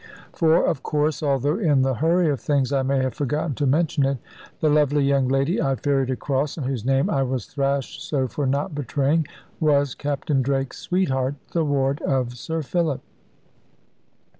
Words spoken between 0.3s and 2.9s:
For, of course (although, in the hurry of things, I